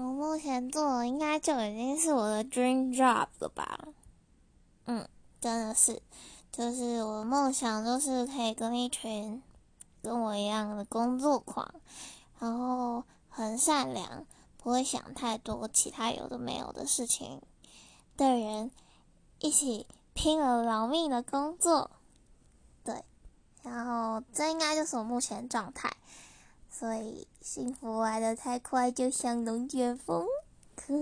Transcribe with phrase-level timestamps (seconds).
[0.00, 3.80] 我目前做的应该就已经是我的 dream job 了吧？
[4.84, 5.08] 嗯，
[5.40, 6.00] 真的是，
[6.52, 9.42] 就是我的梦想，就是可以跟一群
[10.00, 11.68] 跟我一样的工作狂，
[12.38, 14.24] 然后很善良，
[14.56, 17.42] 不会想太多其他有的没有的事情
[18.16, 18.70] 的人，
[19.40, 21.90] 一起拼了老命的工作。
[22.84, 23.04] 对，
[23.64, 25.92] 然后这应该就是我目前状态。
[26.78, 30.24] 所以幸福来的太快，就像龙卷风，
[30.76, 30.94] 呵。